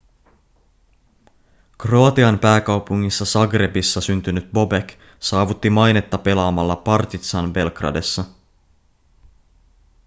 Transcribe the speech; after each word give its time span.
kroatian 1.77 2.39
pääkaupungissa 2.39 3.25
zagrebissa 3.25 4.01
syntynyt 4.01 4.51
bobek 4.51 4.93
saavutti 5.19 5.69
mainetta 5.69 6.17
pelaamalla 6.17 6.75
partizan 6.75 7.53
belgradessa 7.53 8.23